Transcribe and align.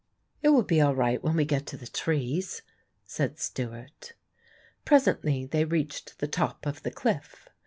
"It 0.41 0.49
will 0.49 0.63
be 0.63 0.81
all 0.81 0.95
right 0.95 1.21
when 1.23 1.35
we 1.35 1.45
get 1.45 1.67
to 1.67 1.77
the 1.77 1.85
trees," 1.85 2.63
said 3.05 3.37
Stewart. 3.37 4.13
Presently 4.83 5.45
they 5.45 5.63
reached 5.63 6.17
the 6.17 6.27
top 6.27 6.65
of 6.65 6.81
the 6.81 6.89
cliff. 6.89 7.47